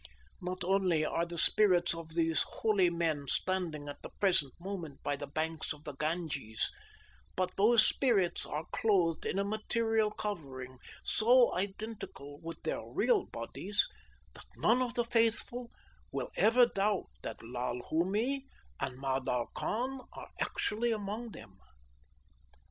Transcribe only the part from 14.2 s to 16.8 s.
that none of the faithful will ever